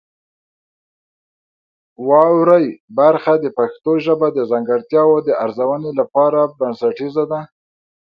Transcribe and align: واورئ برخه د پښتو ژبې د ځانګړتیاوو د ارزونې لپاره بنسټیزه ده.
واورئ 2.07 2.67
برخه 2.97 3.33
د 3.43 3.45
پښتو 3.57 3.91
ژبې 4.05 4.29
د 4.33 4.39
ځانګړتیاوو 4.51 5.17
د 5.27 5.29
ارزونې 5.43 5.91
لپاره 5.99 6.39
بنسټیزه 6.59 7.23
ده. 7.31 7.39